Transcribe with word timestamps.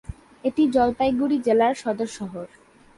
এটি 0.43 0.63
জলপাইগুড়ি 0.75 1.37
জেলার 1.45 1.73
সদর 1.83 2.09
শহর। 2.17 2.47